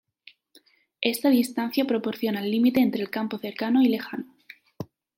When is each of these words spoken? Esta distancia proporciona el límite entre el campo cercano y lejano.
Esta 1.01 1.29
distancia 1.29 1.85
proporciona 1.85 2.39
el 2.39 2.49
límite 2.49 2.79
entre 2.79 3.03
el 3.03 3.11
campo 3.11 3.37
cercano 3.37 3.83
y 3.83 3.87
lejano. 3.87 4.35